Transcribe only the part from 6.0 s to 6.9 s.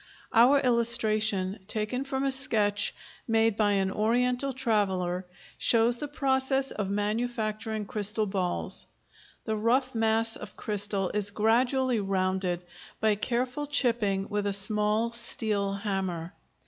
process of